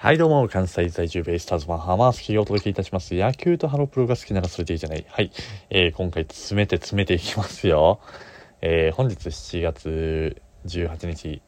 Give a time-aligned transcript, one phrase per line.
[0.00, 3.14] はいどうも、関西在住ベイスターズファンハマースキーをお届けいたします。
[3.14, 5.04] 野球とハロプロが好きならそれでいいじゃない。
[5.08, 5.32] はい。
[5.70, 7.98] えー、今回詰めて詰めていきますよ。
[8.60, 11.42] えー、本日7月18日、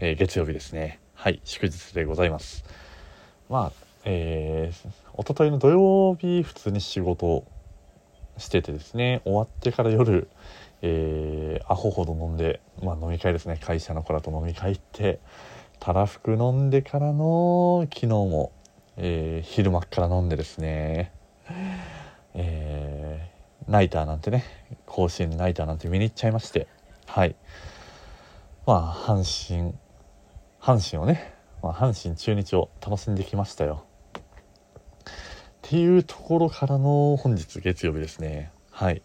[0.00, 0.98] えー、月曜日ですね。
[1.14, 2.64] はい、祝日でございます。
[3.48, 3.72] まあ、
[4.04, 7.44] えー、おとといの土曜日普通に仕事
[8.36, 10.26] しててですね、終わってから夜、
[10.80, 15.20] えー、アホほど飲んで、まあ飲み会ですね、会社の子らと飲み会行って、
[15.84, 18.52] たらふく飲んでからの昨日も、
[18.96, 21.10] えー、昼間から飲んでですね、
[22.34, 24.44] えー、ナイターなんてね
[24.86, 26.68] 甲子園でナイターなんて見に行っちゃいまして。
[27.06, 27.34] はい。
[28.64, 29.74] まあ阪神
[30.60, 31.34] 阪神をね、
[31.64, 33.84] まあ、阪神中日を楽しんできましたよ。
[34.28, 35.12] っ
[35.62, 38.52] ていうところからの本日月曜日ですね。
[38.70, 39.02] はい。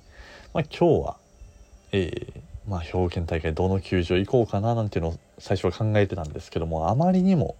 [0.53, 1.17] まあ今日は
[1.91, 7.55] えー、まあ、兵庫県大会どの球場行こうかななんていうのを最初は考えてたんですけどもあまりにも、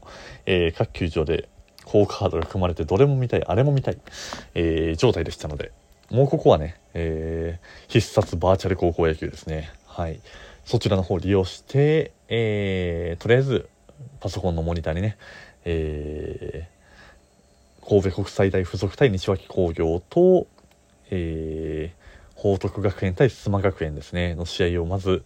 [0.46, 1.48] えー、各球場で
[1.86, 3.98] 好カードが組まれてどれも見たいあれも見たい、
[4.56, 5.72] えー、状態でしたので
[6.10, 9.70] もうここはね、えー、必殺バーチャル高校野球ですね。
[9.86, 10.22] はい。
[10.64, 13.70] そちらの方を利用して、えとりあえず
[14.22, 15.18] パソコンのモニターにね、
[15.66, 16.70] え
[17.88, 20.48] 神戸国際大附属対西脇工業と、
[21.10, 25.24] えー、報徳学園対須磨学園ですねの試合をまず、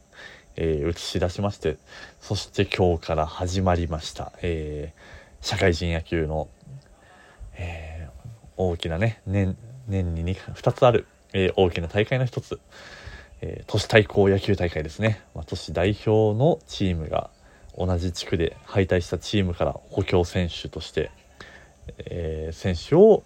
[0.55, 1.77] えー、映し出しまして
[2.19, 6.47] そして今日から始まりました、えー、社会人野球の、
[7.55, 9.57] えー、大きなね年
[9.87, 12.59] 年に 2, 2つある、え大きな大会の一つ、
[13.41, 17.29] え都市対抗野球大会ですね、まあ、都市代表のチームが
[17.77, 21.11] 同じ地区で敗退したチームから補強選手として、
[21.97, 23.23] え選手を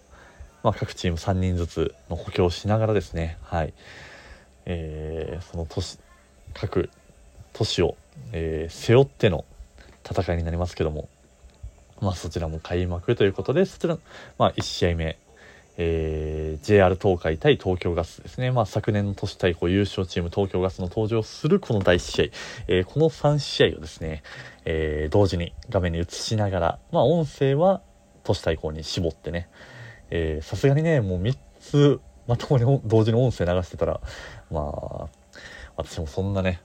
[0.66, 3.72] まあ、各チーム3人ずつの補強しながらですね、はい。
[4.64, 6.00] えー、その都市
[6.54, 6.90] 各
[7.56, 7.96] 都市を、
[8.32, 9.46] えー、背負っての
[10.06, 11.08] 戦いになりますけども、
[12.02, 13.96] まあ、そちらも開幕ということでそちら、
[14.36, 15.18] まあ、1試合目、
[15.78, 22.24] えー、JR 東海対東京ガスですね、まあ、昨年の都市対抗優勝チーム東京ガスの登場するこの第1試合、
[22.68, 24.22] えー、この3試合をですね、
[24.66, 27.80] えー、同時に画面に映しながら、まあ、音声は
[28.22, 29.48] 都市対抗に絞ってね、
[30.42, 34.00] さすがにねもう3つまともに同時に音声流してたら
[34.50, 35.08] まあ
[35.76, 36.60] 私もそんなね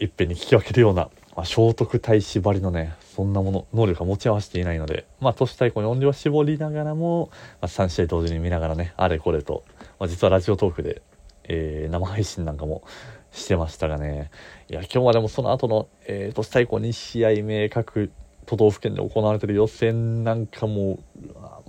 [0.00, 7.28] いっぺんに聞き分けるような、まあ、聖徳太子ばりのねそんなもの能力が持ち合わせていないのでまあ都市対抗に音量を絞りながらも、
[7.60, 9.62] まあ、3試合同時に見ながらねあれこれと、
[9.98, 11.02] まあ、実はラジオトークで、
[11.44, 12.82] えー、生配信なんかも
[13.30, 14.30] してましたがね
[14.70, 18.10] いや今日はでもその後の、えー、都市対抗2試合目各
[18.46, 20.98] 都道府県で行われてる予選なんかも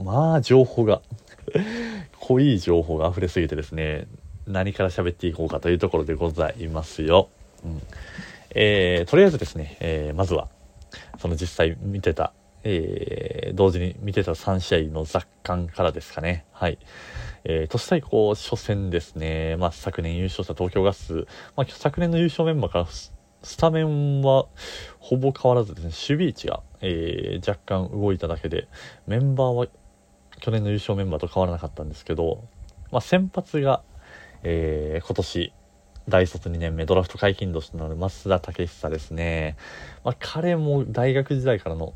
[0.01, 1.01] まあ情報が
[2.21, 4.07] 濃い情報が溢れすぎてですね
[4.47, 7.27] 何から喋っていこうかというところでございますよ。
[7.65, 7.81] うん
[8.53, 10.49] えー、とりあえずですね、えー、まずは
[11.19, 16.45] その実際見てた、えー、同時に見てた3試合の雑感からですかね。
[16.51, 16.77] はい。
[17.43, 19.55] えー、都市対抗初戦ですね。
[19.57, 21.25] まあ、昨年優勝した東京ガス、
[21.55, 23.11] まあ、昨年の優勝メンバーからス
[23.57, 24.45] タメンは
[24.99, 28.67] ほぼ変わらずですね、守備位置が、えー、若干動いただけで、
[29.07, 29.67] メンバーは
[30.39, 32.43] 去年の優勝メンバーと変わらなかったんですけど、
[32.91, 33.81] まあ、先発が、
[34.43, 35.53] えー、今年、
[36.07, 39.55] 大卒2年目、ドラフト解禁年となる増田武久ですね。
[40.03, 41.93] まあ、彼も大学時代からの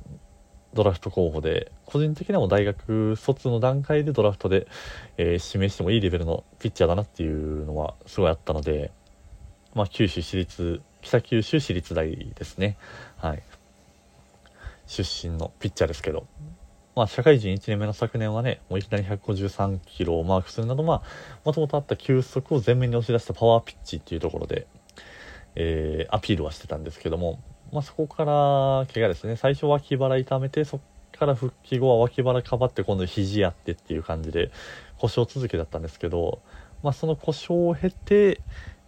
[0.74, 4.68] ドラフト候補で、個人的にはも大学卒の段階でドラフトで、
[5.18, 8.92] えー、指名してもいいレベルのピッチャーだなっていうのはすごいあったので、
[9.74, 12.78] まあ、九州市立北九州市立大ですね。
[13.18, 13.44] はい。
[14.88, 16.28] 出身のピッチャーですけど、
[16.96, 21.02] まあ、社会人1年目の昨年はね、もういきなり153キロをマークするなど、まあ、
[21.44, 24.66] もともとあった球速を前面に押し出したパワーピッチっていうところで、
[25.56, 27.42] えー、アピールはしてたんですけども、
[27.74, 30.84] まあ、そこから怪我ですね、最初脇腹痛めて、そこ
[31.20, 34.52] から復帰後は脇腹かばって、今度肘やってっていう感じで、
[34.98, 36.40] 故障続きだったんですけど、
[36.82, 38.40] まあ、その故障を経て、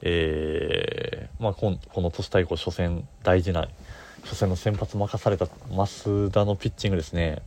[0.01, 3.68] えー、まあ、この都市対抗初戦大事な
[4.24, 7.42] 初戦の先発任された増田のピッチングですね。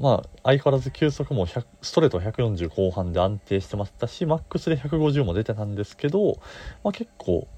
[0.00, 6.38] まあ相変わらず球速もストレート140後半で安定してましたしマックスで150も出てたんですけど、
[6.84, 7.48] まあ、結構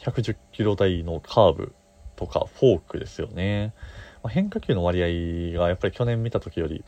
[0.00, 1.74] 110キロ台のカーブ
[2.16, 3.74] とかフォークですよね、
[4.22, 6.84] まあ、変化球の割合がやっぱり去年見た時より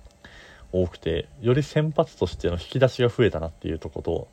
[0.72, 4.28] 多くてより先発としての引き出しが増えたなっていうとこと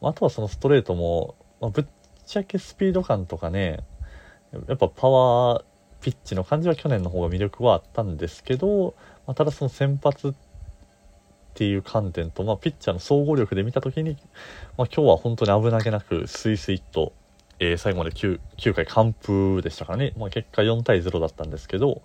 [0.00, 1.86] まあとはそのストレートも、まあ、ぶっ
[2.26, 3.80] ちゃけスピード感とかね
[4.68, 5.64] やっぱパワー
[6.00, 8.94] ピッチの感じは去年の方が魅力はあったんですけど、
[9.26, 10.34] まあ、ただその先発っ
[11.54, 14.16] ていう観点と、まあ、ピッチャーの総合力で見た時に、
[14.76, 17.12] まあ、今日は本当に危なげなくスイスイと、
[17.58, 21.98] えー、最後まで 9, 9回完封でしたからね、まあ、結果4対0だったんですけどっ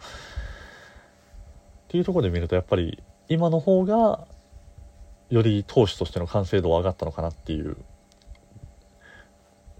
[1.90, 4.26] ていうところで見るとやっぱり今の方が
[5.30, 7.78] より投手としての完成度は上がったのかなっていう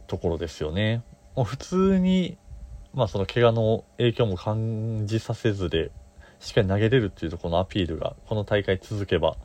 [0.08, 1.04] ところですよね。
[1.36, 2.38] もう普通に、
[2.94, 5.92] まあその怪我の影響も感じさせずで、
[6.42, 9.38] しっかり投げれるっていうところのアピールが、この大会続けば、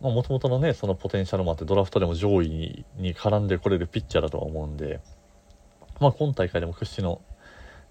[0.00, 5.00] もともとのね、そのポテンシャルもあってドラフトでも上位にに絡んでこれるピッチャーだとは思うんで、
[6.00, 7.20] まあ今大会でも屈指の、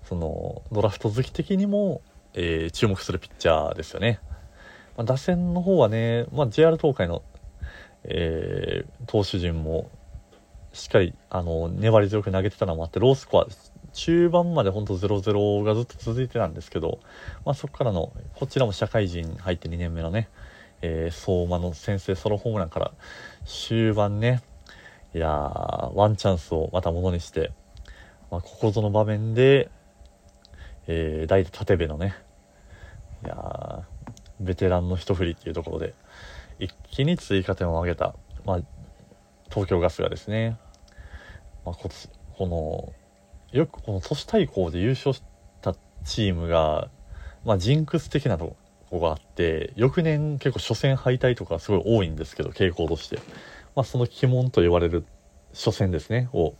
[0.03, 2.01] そのドラフト好き的にも、
[2.33, 4.19] えー、注目するピッチャーですよね。
[4.97, 7.21] まあ、打線の方はね、まあ、JR 東海の、
[8.03, 9.89] えー、投手陣も
[10.73, 13.47] しっかりあの粘り強く投げてたのもあってロースコア
[13.95, 16.99] 中盤まで本当0-0がずっと続いてたんですけど、
[17.45, 20.27] まあ、そこからのこちらも社会人入って2年目のね、
[20.81, 22.91] えー、相馬の先制ソロホームランから
[23.45, 24.43] 終盤ね
[25.13, 27.53] いやワンチャンスをまたものにして、
[28.29, 29.71] まあ、ここぞの場面で、
[30.87, 32.15] えー、代打立部のね
[33.23, 33.83] いや
[34.41, 35.93] ベテランの一振りっていうところで
[36.59, 38.13] 一気に追加点を挙げた、
[38.45, 38.59] まあ、
[39.49, 40.57] 東京ガスがですね、
[41.65, 41.89] まあ、こ
[42.45, 42.93] の
[43.55, 45.23] よくこの都市対抗で優勝し
[45.61, 45.73] た
[46.03, 46.89] チームが、
[47.45, 48.57] まあ、ジンクス的なと
[48.89, 53.15] こがあって翌年結構初戦敗退とかすごい多いんですけど傾向として、
[53.73, 55.05] まあ、その鬼門と言われる
[55.53, 56.53] 初戦ですねを、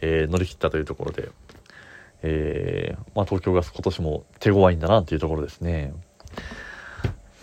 [0.00, 1.30] えー、乗り切ったというところで、
[2.22, 5.94] えーまあ、東京ガス今年も手強いんだなというところですね。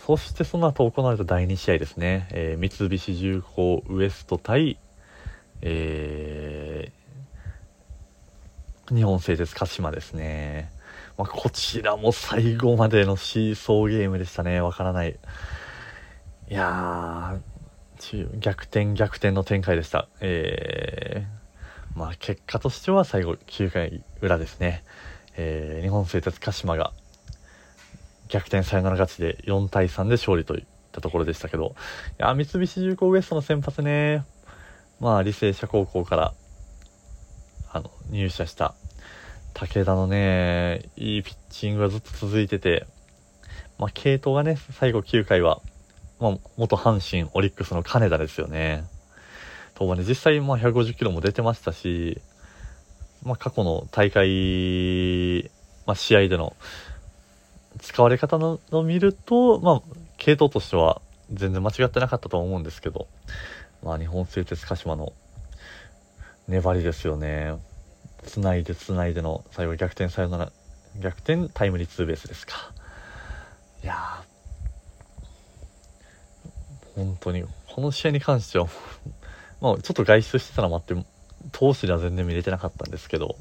[0.07, 4.77] そしてその後行われた第2試合ですね、えー、三菱重工ウエスト対、
[5.61, 7.02] えー、
[8.89, 10.71] 日本製鉄鹿島ですね。
[11.17, 14.61] まあ、こちらも最後までのシーソーゲームでしたね。
[14.61, 15.17] わからない。
[16.49, 20.07] いやー、逆転逆転の展開でした。
[20.19, 24.83] えー、まあ結果としては最後9回裏ですね。
[25.35, 26.91] えー、日本製鉄鹿島が
[28.27, 31.75] 逆転サヨナラ勝ちで4対3で勝利といったところでしたけど、
[32.19, 34.25] いや、三菱重工ウエストの先発ね、
[34.99, 36.33] まあ、履正社高校から、
[38.09, 38.75] 入社した
[39.53, 42.87] 武田のね、いいピッチングがずっと続いてて、
[43.77, 45.61] まあ、系統がね、最後9回は、
[46.19, 48.83] まあ、元阪神、オリックスの金田ですよね。
[49.75, 52.19] ともね、実際、まあ、150キロも出てましたし、
[53.23, 55.51] まあ、過去の大会、
[55.85, 56.55] まあ、試合での
[57.79, 59.81] 使われ方のを見ると、まあ、
[60.17, 61.01] 系統としては
[61.31, 63.07] 全然間違ってなかったと思うんですけど、
[63.83, 65.13] まあ、日本製鉄鹿島の
[66.47, 67.53] 粘りですよね。
[68.23, 70.51] つないでつないでの最後逆転サヨナラ、
[70.99, 72.71] 逆転タイムリーツーベースですか。
[73.83, 74.23] いや
[76.95, 78.67] 本当に、この試合に関しては
[79.61, 80.95] まあ、ちょっと外出してたのもあって、
[81.51, 83.35] 投手では全然見れてなかったんですけど、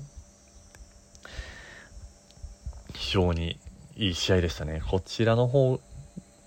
[2.94, 3.58] 非常に
[3.96, 4.82] いい試合でしたね。
[4.88, 5.80] こちらの方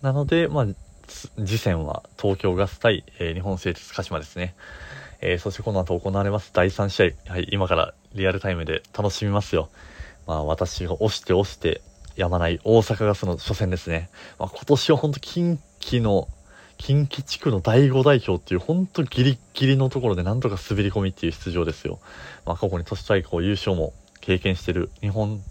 [0.01, 0.65] なので、まあ、
[1.07, 4.55] 次戦は東京ガス対、えー、日本製鉄鹿島ですね。
[5.21, 9.69] えー、そしてこの後行われます第3試合、はい、今からリアルタイムで楽しみますよ。
[10.27, 11.81] まあ私が押して押して
[12.15, 14.09] やまない大阪ガスの初戦ですね。
[14.39, 16.27] まあ、今年は本当近畿の、
[16.77, 21.99] 近畿地区の第5代表っていう本当ギリギリのところでなんとか滑り込みっていう出場ですよ。
[22.45, 25.41] まあ過去に都市対抗優勝も経験してる日本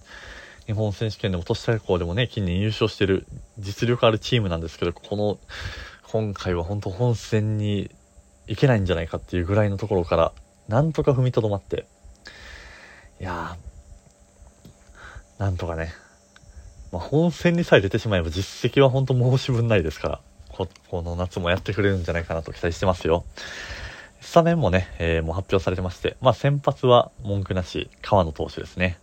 [0.66, 3.26] 日本選手権でも都市対抗でもね、近年優勝してる
[3.58, 5.38] 実力あるチームなんですけど、この、
[6.10, 7.90] 今回は本当本戦に
[8.46, 10.32] 行けないんじゃないかっていうぐらいのところから、
[10.68, 11.86] なんとか踏みとどまって、
[13.20, 15.92] いやー、なんとかね、
[16.92, 20.68] まあ、本戦にさえ出てしまえば実績は本当申し分ないですから、こ
[21.02, 23.24] の夏もやってくれるんじゃないかなと期待してますよ。
[24.20, 28.98] スタメンもね、えー、もう発表されてまして、まあ先発は文句なし、川野投手ですね。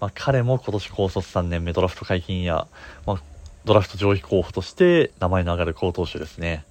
[0.00, 2.66] まあ、彼も今年高卒3年目ドラフト解禁や、
[3.06, 3.22] まあ、
[3.64, 6.64] ドラフト上位候補として名前の上がる高投手ですね。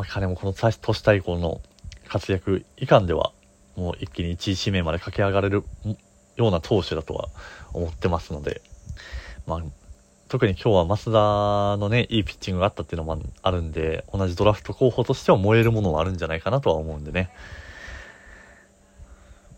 [0.00, 1.60] まあ、彼もこの都市対抗の
[2.08, 3.32] 活躍以下では、
[3.76, 5.62] もう一気に1位指名まで駆け上がれる
[6.36, 7.28] ような投手だとは
[7.74, 8.62] 思ってますので、
[9.46, 9.62] まあ、
[10.28, 17.30] 特に今日は増田のね、いいピッチングがあったっていうのもあるんで、同じドラフト候補としては燃えるものはあるんじゃないかなとは思うんでね。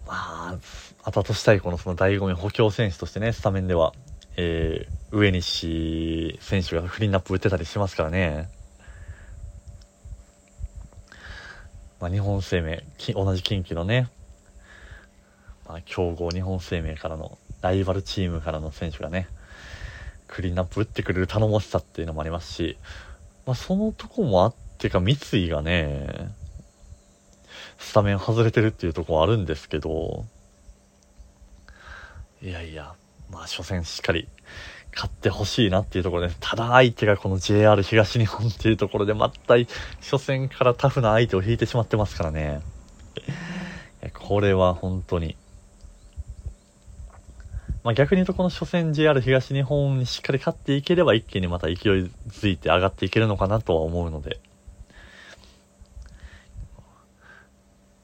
[0.09, 0.59] まあ、
[1.05, 3.93] 後としたいこのその醍醐味補強選手としてね、スタメンでは、
[4.37, 8.49] えー、上西選手がフリーンナップ打ってたりしますからね。
[12.03, 12.83] まあ、日本生命、
[13.15, 14.11] 同じ近畿のね、
[15.69, 19.29] まあ、強豪日本生命からの、ライバルチームからの選手がね、
[20.27, 22.77] クリーンナップ打ってくれる頼もしさっていうのもありますし、
[23.47, 26.35] まあ、そのとこもあってか、三井がね、
[27.79, 30.25] スタメン外れてるっていうところあるんですけど、
[32.43, 32.95] いやいや、
[33.31, 34.27] まあ、初戦しっかり
[34.95, 39.55] 勝ってほしいなっていうところで、ただ相手がこの JR 東日本っていうところで、また
[40.01, 42.61] 初戦からタフな相手を引いてしまってますからね。
[44.15, 45.37] これは本当に。
[47.83, 51.77] まあ、逆に言うとこの初戦 JR 東日本にしっかり勝っていければ一気にまた勢い
[52.29, 54.39] づいて上がっていけるのかなとは思うので。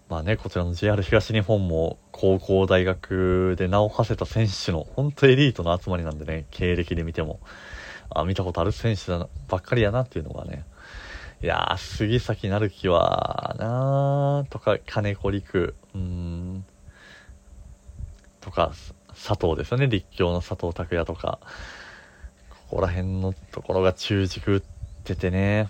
[0.09, 7.38] まあね、こちらの JR 東日本も高校大学で名を馳せた選手の本当エリートの集まりなんでね、経歴で見ても、
[8.10, 10.64] あ、見たことある選手だばっかりやなっていうのがね、
[11.42, 16.64] いやー、杉崎成樹はなーとか、金子陸、うん、
[18.40, 18.72] とか、
[19.10, 21.38] 佐藤ですよね、立教の佐藤拓也とか、
[22.50, 24.62] ここら辺のところが中軸打っ
[25.04, 25.68] ててね、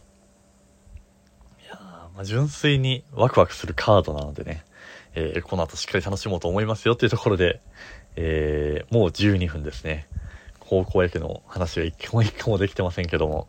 [2.18, 4.64] まあ、純粋にワクワクするカードなのでね、
[5.20, 7.60] えー、この後しっかり楽しもうと思いますよっていうところで、
[8.14, 10.06] えー、もう12分ですね。
[10.60, 13.48] 高校野球の話は一個も一個もできてませんけども、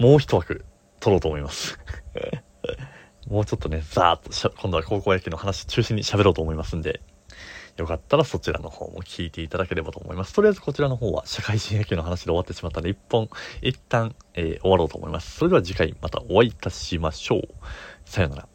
[0.00, 0.64] もう一枠
[0.98, 1.78] 取ろうと思います。
[3.28, 7.00] もうちょっとね、ザーッと今度は高校野球の話中心に喋ろうと思いますんで、
[7.76, 10.34] よかったらそちらの方も聞いていただければと思います。
[10.34, 13.28] とりあえずこちらの方は社会人野球の話で終わってしまったので、一本、
[13.62, 15.36] 一旦、えー、終わろうと思います。
[15.36, 17.48] それでは次回またお会いいたしましょう。
[18.04, 18.53] さよなら。